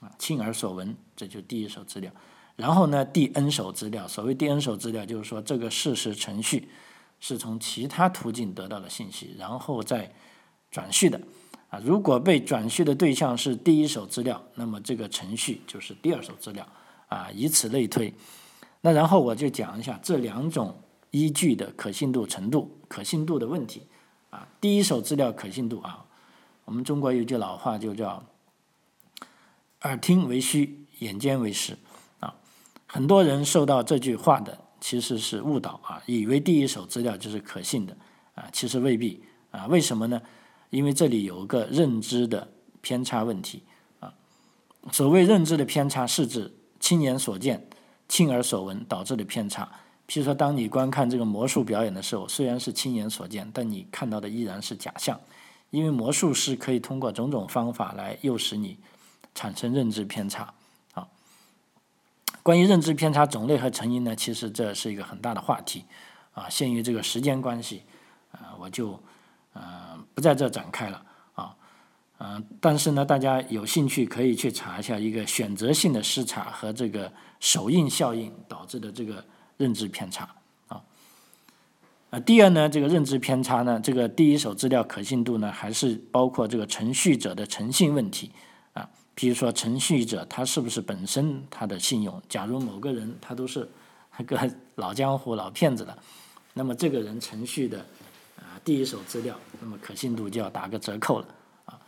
[0.00, 2.12] 啊、亲耳所闻，这就第一手资料。
[2.56, 6.68] 然后呢，第 N 手资料，所谓第 N 手资料，就是说这个事实程序。
[7.22, 10.10] 是从其他途径得到的信息，然后再
[10.70, 11.20] 转序的
[11.70, 11.80] 啊。
[11.82, 16.66] 如果被转序的对象是第一手资料，那么这个程序就是第二手资料
[17.08, 18.12] 啊，以此类推。
[18.82, 20.78] 那然后我就讲一下这两种
[21.10, 23.82] 依据的可信度程度、可信度的问题
[24.28, 24.46] 啊。
[24.60, 26.04] 第一手资料可信度啊，
[26.66, 28.24] 我们中国有句老话就叫
[29.82, 31.78] “耳听为虚，眼见为实”
[32.20, 32.34] 啊。
[32.86, 34.58] 很多人受到这句话的。
[34.82, 37.94] 其实是误导啊，以为第一手资料就是可信的
[38.34, 39.66] 啊，其实未必啊。
[39.66, 40.22] 为什么呢？
[40.70, 42.48] 因为这里有个认知的
[42.80, 43.62] 偏差问题
[44.00, 44.14] 啊。
[44.90, 47.68] 所谓认知的偏差，是指亲眼所见、
[48.08, 49.68] 亲耳所闻导致的偏差。
[50.08, 55.20] 譬如说，当你观看这个魔术表演的时候，虽然是亲眼所见，但你看到的依然是假象，
[55.70, 58.76] 因为魔术师可以通过种种方法来诱使你
[59.36, 60.52] 产生认知偏差
[60.94, 61.06] 啊。
[62.42, 65.84] 关于认知偏差种类和成因呢，其实这是一个很大的话题，
[66.32, 67.82] 啊，限于这个时间关系，
[68.32, 69.00] 啊，我就
[69.52, 71.02] 呃不在这展开了，
[71.34, 71.56] 啊，
[72.18, 79.24] 嗯，但是呢，大家有兴趣可以去查一下一个选择性的失察和这个首映效应导致的这个
[79.56, 80.28] 认知偏差，
[80.68, 80.82] 啊，
[82.10, 88.30] 啊，第二呢，这个认知偏差呢，这个第一手资料可信度呢，还是包括这个程序者的诚信问题
[88.72, 88.88] 啊。
[89.14, 92.22] 比如说，程序者他是不是本身他的信用？
[92.28, 93.68] 假如某个人他都是
[94.16, 95.98] 那个老江湖、老骗子了，
[96.54, 97.84] 那么这个人程序的
[98.50, 101.26] 啊第一手资料，那么可信度就要打个折扣了
[101.66, 101.78] 啊。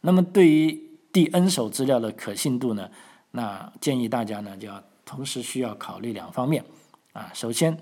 [0.00, 0.78] 那么对于
[1.12, 2.90] 第 N 手资料的可信度呢，
[3.30, 6.64] 那建议大家呢就要同时需要考虑两方面
[7.12, 7.30] 啊。
[7.32, 7.80] 首先，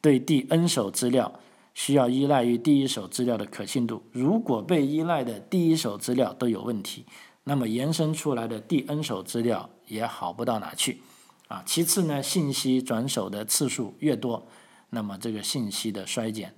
[0.00, 1.40] 对第 N 手资料
[1.74, 7.04] 需要依赖于第一手资料的可信度，如果被依赖的第一手资料都有问题。
[7.46, 11.02] 那么延伸出来的第 N 手资料也好不到哪去，
[11.48, 14.46] 啊，其次呢，信息转手的次数越多，
[14.88, 16.54] 那么这个信息的衰减，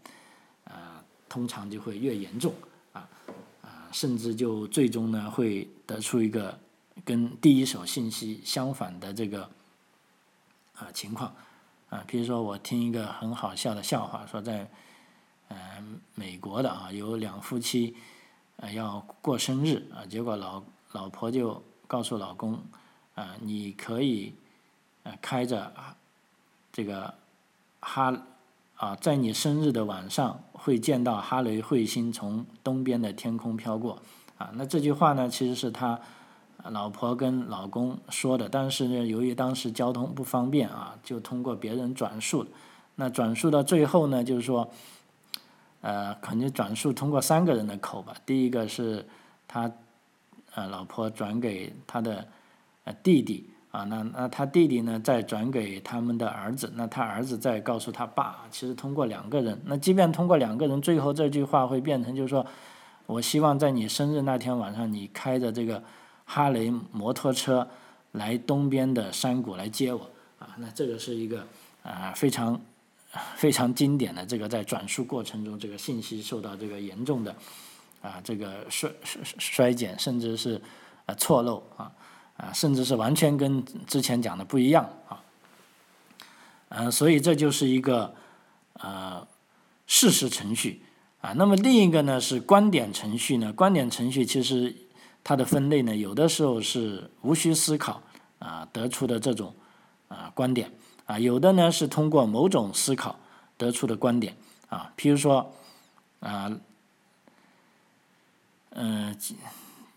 [1.29, 2.55] 通常就会越严重，
[2.93, 3.09] 啊，
[3.63, 6.59] 啊，甚至就最终呢会得出一个
[7.05, 9.51] 跟第一手信息相反的这个
[10.75, 11.35] 啊情况，
[11.91, 14.71] 啊，比如说我听一个很好笑的笑话，说在
[15.49, 17.97] 嗯美国的啊有两夫妻
[18.57, 20.63] 啊要过生日啊，结果老
[20.93, 22.61] 老婆就告诉老公
[23.15, 24.33] ：“啊，你可以，
[25.05, 25.73] 啊，开着
[26.73, 27.15] 这个
[27.81, 28.11] 哈
[28.77, 34.01] 啊，在你生日的晚上会见到哈雷彗星从东边的天空飘过，
[34.39, 36.01] 啊，那这句话呢，其实是他
[36.65, 42.47] 老婆跟老公说的，但是呢，由于当时交通不方便啊，就通过别人转述，
[42.95, 44.71] 那转述到最后呢，就是说，
[45.81, 49.07] 呃，肯定转述通过三个人的口吧，第一个是
[49.49, 49.73] 他。
[50.55, 52.27] 呃，老婆转给他的
[52.85, 62.47] 呃弟弟啊，那那他弟弟呢再转给他们的儿子，那他儿子再告诉他爸，其实通过两个人，那即便通过两个人，最后这句话会变成就是说，
[63.05, 65.83] 我希望在你生日那天晚上，你开着这个
[66.25, 67.69] 哈雷摩托车
[68.13, 70.01] 来东边的山谷来接我
[70.39, 71.47] 啊，那这个是一个
[71.83, 72.59] 啊非常
[73.35, 77.35] 非常经典的这个在转述过程中，这个信息受到这个严重的。
[78.03, 80.61] 啊，这个衰衰衰减，甚至是
[81.07, 81.91] 呃错漏啊
[82.37, 85.23] 啊，甚至是完全跟之前讲的不一样啊。
[86.69, 88.15] 嗯，所以这就是一个
[88.75, 89.27] 呃
[89.87, 90.83] 事实程序
[91.21, 91.33] 啊。
[91.33, 93.53] 那么另一个呢是观点程序呢？
[93.53, 94.75] 观点程序其实
[95.23, 98.03] 它的分类呢，有的时候是无需思考
[98.39, 99.55] 啊得出的这种
[100.09, 100.73] 啊观点
[101.07, 103.19] 啊，有的呢是通过某种思考
[103.57, 104.37] 得出的观点
[104.69, 104.93] 啊。
[104.97, 105.53] 譬如说
[106.21, 106.51] 啊。
[108.79, 109.17] 嗯，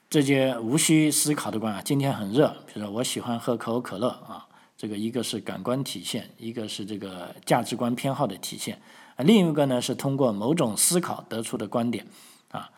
[0.09, 4.43] 这些无需思考的观啊，今天很热，比如说我喜欢喝可口可乐啊，
[4.75, 8.81] 这个一个是感官体现，一个是这个价值观偏好的体现，
[9.15, 12.07] 啊，另一个呢是通过某种思考得出的观点，
[12.49, 12.71] 啊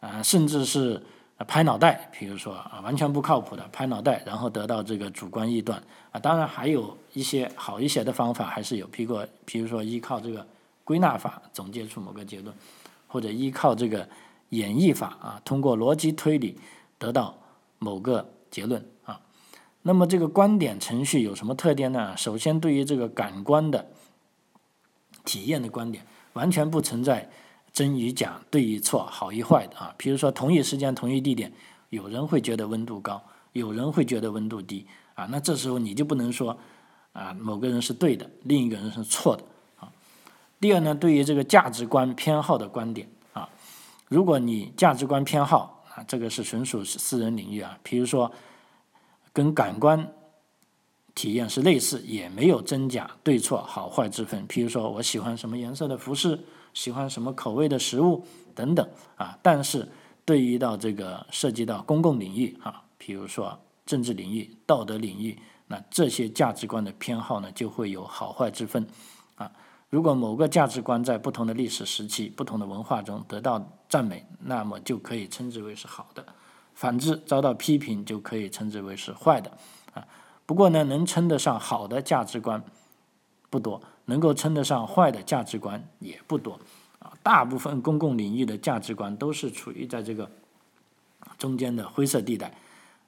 [0.00, 1.02] 啊，甚至是
[1.48, 10.46] 拍脑袋，比如说啊完全不靠谱的拍脑袋，然后得到这个主观臆断啊，当然还有一些好一些的方法还是有，譬如比如说依靠这个
[10.84, 12.54] 归纳法总结出某个结论，
[13.06, 14.06] 或者依靠这个。
[14.54, 16.58] 演绎法啊，通过逻辑推理
[16.98, 17.38] 得到
[17.78, 19.20] 某个结论啊。
[19.82, 22.16] 那么这个观点程序有什么特点呢？
[22.16, 23.86] 首先，对于这个感官的
[25.24, 27.30] 体验的观点，完全不存在
[27.72, 29.94] 真与假、对与错、好与坏的啊。
[29.98, 31.52] 比如说，同一时间、同一地点，
[31.90, 35.26] 有人会觉得温度高，有人会觉得温度低啊。
[35.30, 36.56] 那这时候你就不能说
[37.12, 39.44] 啊，某个人是对的，另一个人是错的
[39.78, 39.92] 啊。
[40.60, 43.08] 第二呢，对于这个价值观偏好的观点。
[44.14, 47.76] 如果你价值观偏好啊，这个是纯属私人领域啊。
[47.82, 48.30] 比如说，
[49.32, 50.08] 跟感官
[51.16, 54.46] 体验是类似，也没有真假对错好坏之分。
[54.46, 56.38] 比如说，我喜欢什么颜色的服饰，
[56.72, 58.24] 喜欢什么口味的食物
[58.54, 59.36] 等等啊。
[59.42, 59.88] 但是
[60.24, 68.86] 对于到这个涉及到公共领域啊，比如说政治领域、道德领域，那这些价值观的偏好呢，就会有好坏之分。
[69.94, 76.24] 如果某个价值观在不同的历史时期、不同的文化中得到赞美，那么就可以称之为是好的；
[76.74, 79.52] 反之，遭到批评就可以称之为是坏的。
[79.92, 80.04] 啊，
[80.46, 82.60] 不过呢，能称得上好的价值观
[83.48, 86.58] 不多，能够称得上坏的价值观也不多。
[86.98, 90.28] 啊，大部分公共领域的价值观都是处于在这个
[91.38, 92.52] 中间的灰色地带，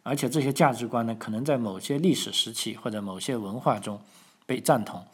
[0.04, 4.00] 而且这些价值观呢，可能在某些历史时期或者某些文化中
[4.46, 5.04] 被赞同。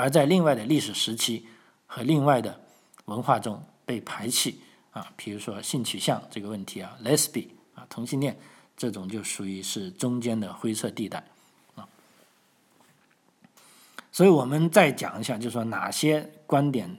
[0.00, 1.46] 而在另外的历史时期
[1.86, 2.58] 和另外的
[3.04, 4.54] 文化中被排斥
[4.92, 8.34] 啊，比如说性取向这个问题啊，lesbian 啊，同性恋
[8.78, 11.22] 这种就属于是中间的灰色地带
[11.74, 11.86] 啊。
[14.10, 16.96] 所以我们再讲一下，就是说哪些观点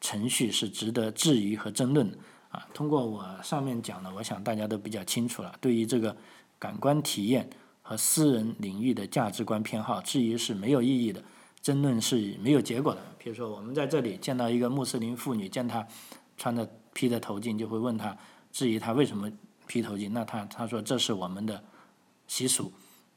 [0.00, 2.16] 程序是值得质疑和争论的
[2.48, 2.66] 啊？
[2.72, 5.54] 通过我上面讲的，我想大家都比较清楚了。
[5.60, 6.16] 对于这个
[6.58, 7.50] 感官体验
[7.82, 11.22] 和私人领域的价值观偏好，质疑是没有意义的。
[11.60, 13.00] 争论是没有结果的。
[13.18, 15.86] 比如说，我们在这里见到一个穆斯林妇女，见她
[16.36, 18.16] 穿着披着头巾，就会问她，
[18.52, 19.30] 质疑她为什么
[19.66, 20.10] 披头巾。
[20.12, 21.62] 那她她说这是我们的
[22.26, 22.72] 习俗。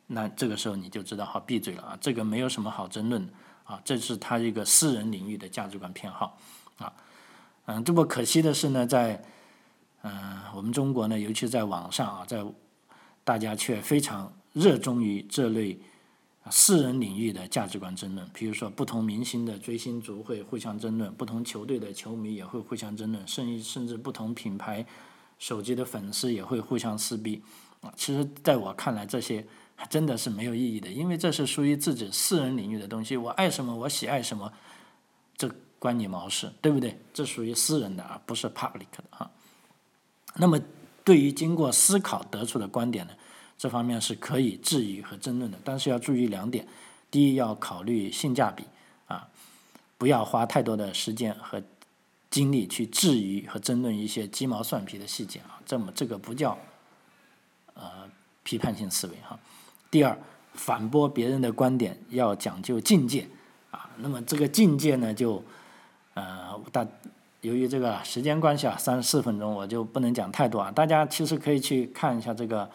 [0.08, 3.30] 那这个时候你就知道，好闭嘴了啊，这个没有什么好争论
[3.64, 6.38] 啊，这是他一个私人领域的价值观偏好
[6.78, 6.92] 啊。
[7.66, 9.24] 嗯，这么可惜的是呢，在
[10.02, 12.44] 嗯我们中国呢，尤其在网上啊，在
[13.24, 15.80] 大家却非常热衷于这类。
[16.50, 24.86] 私人领域的价值观争论，比如说不同明星的追星族会互相争论，不同球队的球迷也会互相争论，甚至甚至不同品牌
[25.38, 27.44] 手机的粉丝也会互相撕逼。
[27.82, 29.46] 啊，其实在我看来，这些
[29.76, 34.52] 还真的是没有意义的，因为这是属于自己私人领域的东西，我爱什么，我喜爱什么，
[35.38, 37.00] 这关你毛事，对不对？
[37.14, 39.32] 这属于私人的，啊不是 public 的啊。
[40.36, 40.60] 那么，
[41.04, 43.14] 对于经过思考得出的观点呢？
[43.62, 46.68] 这方面是可以质疑和争论的，但是要注意两点：
[47.12, 48.64] 第一，要考虑性价比，
[49.06, 49.28] 啊，
[50.00, 51.62] 不要花太多的时间和
[52.32, 56.58] 精力去质疑和争论一些鸡毛蒜皮的细节啊，这么这个不叫
[57.76, 58.10] 呃
[58.42, 59.40] 批判性思维哈。
[59.92, 60.18] 第二，
[60.56, 63.28] 反驳别人的观点要讲究境界
[63.70, 63.92] 啊。
[63.98, 65.44] 那么这个境界呢，就
[66.16, 66.84] 呃大
[67.42, 70.72] 由于这个时间关系啊，三十四分钟我就不能讲太多啊。
[70.72, 72.68] 大家其实可以去看一下这个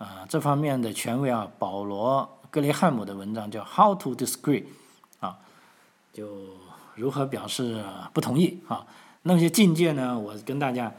[0.00, 4.64] 啊这方面的权威啊，保罗格雷汉姆的文章叫《How to Disagree》
[5.20, 5.38] 啊，
[6.10, 6.26] 就
[6.94, 7.84] 如何表示
[8.14, 8.86] 不同意啊。
[9.22, 10.90] 那些境界呢，我跟大家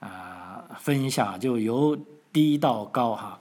[0.00, 1.96] 啊分一下，就由
[2.32, 3.38] 低到高哈。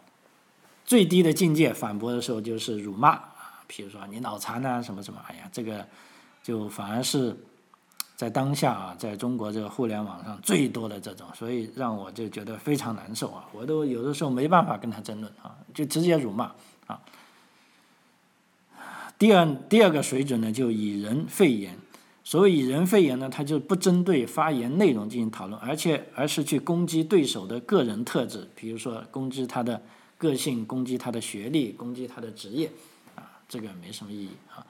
[0.86, 5.84] 最低的境界反驳的时候就是辱骂啊，比如说你脑残啊什么什么，哎呀，这个
[6.43, 7.36] 就反而是
[8.22, 16.51] 在当下啊，在中国这个互联网上最多的这种，所以让我就觉得非常难受啊，我都有的时候没办法跟他争论啊，就直接辱骂
[16.86, 17.01] 啊。
[19.17, 21.76] 第二第二个水准呢，就以人废言。
[22.24, 29.82] 所谓以人废言呢，他就不针对发言内容进行讨论，而且而是去攻击对手的个人特质，比如说攻击他的。
[30.22, 32.72] 个性攻击他的学历，攻击他的职业，
[33.15, 34.63] 啊，这个没什么意义啊。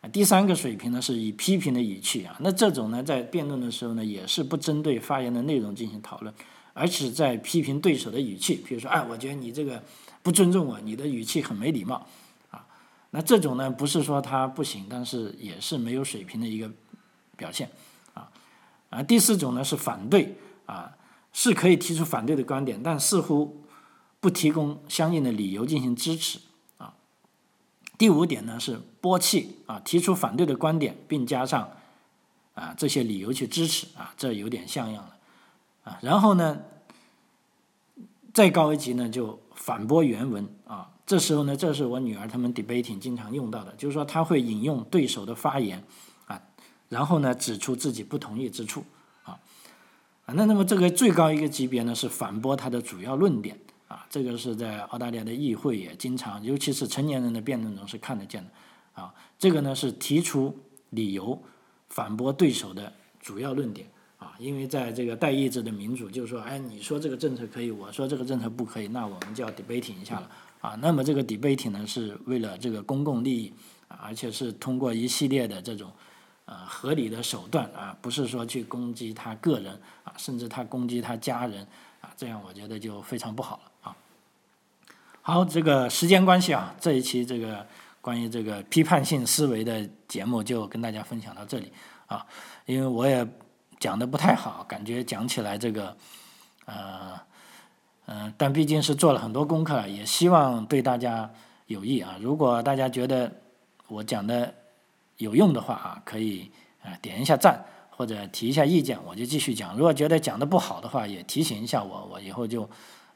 [0.00, 6.32] 啊第三个水平呢，是以批评的语气啊，那这种呢，在辩论的时候呢，也是不针对发言的内容进行讨论，
[6.72, 9.82] 而是在批评对手的语气，比如说，哎，我觉得你这个
[10.22, 12.06] 不尊重我，你的语气很没礼貌，
[12.50, 12.64] 啊，
[13.10, 16.70] 那这种呢，不是说他不行，但是也是没有水平的一个
[17.36, 17.70] 表现，
[18.14, 18.30] 啊，
[18.90, 20.36] 啊，第四种呢是反对，
[20.66, 20.96] 啊，
[21.32, 23.64] 是可以提出反对的观点，但似乎。
[24.20, 26.40] 不提供相应的理由进行支持。
[27.98, 31.68] 第五点呢是播气啊，提出反对的观点，并加上
[32.54, 35.16] 啊这些理由去支持啊，这有点像样了
[35.82, 35.98] 啊。
[36.00, 36.60] 然后呢，
[38.32, 40.90] 再高一级呢就反驳原文啊。
[41.04, 45.82] 这时候呢，这是我女儿他们 debating 经常用到的，就是说他会引用对手的发言
[46.26, 46.40] 啊，
[46.88, 48.84] 然后呢指出自己不同意之处
[49.24, 49.40] 啊
[50.26, 50.34] 啊。
[50.34, 53.58] 那那么这个最高一个级别呢是反驳他的主要论点。
[54.10, 58.50] 这个是在澳大利亚的议会也经常，尤其是成年人的辩论中是看得见的。
[59.02, 60.56] 啊，这个呢是提出
[60.90, 61.42] 理由
[61.88, 63.86] 反驳对手的主要论点。
[64.18, 70.28] 啊，因为在这个代议制的民主，就是说，哎，你说这个政策可以，我说这个政策不可以，那我们就要 debating 一下了。
[70.60, 73.52] 啊，那么这个 debating 呢是为了这个公共利益，
[73.86, 75.92] 而且是通过一系列的这种
[76.46, 81.64] 呃合理的手段啊，不是说去攻击他个人啊，甚至他攻击他家人
[82.00, 83.67] 啊，这样我觉得就非常不好了。
[85.30, 87.66] 好，这个时间关系啊，这一期这个
[88.00, 91.70] 关于这个批判性思维的节目就跟大家分享到这里
[92.06, 92.24] 啊，
[92.64, 93.28] 因为我也
[93.78, 95.94] 讲的不太好，感觉讲起来这个，
[96.64, 97.12] 呃，
[98.06, 101.30] 嗯，但毕竟是做了很多功课，也希望对大家
[101.66, 102.16] 有益啊。
[102.18, 103.30] 如果大家觉得
[103.88, 104.54] 我讲的
[105.18, 106.50] 有用的话啊，可以
[106.82, 109.76] 啊点一下赞或者提一下意见，我就继续讲。
[109.76, 112.66] 如果觉得讲的不好的话，也提醒一下我，我以后就。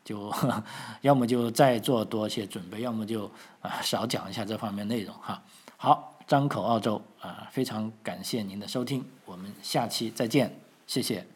[0.05, 0.32] 就
[1.03, 3.30] 要么就再做多些准备，要么就
[3.61, 5.42] 啊少讲一下这方面内容哈。
[5.76, 10.55] 好，张口澳洲啊，非常感谢您的收听，我们下期再见，
[10.86, 11.32] 谢谢。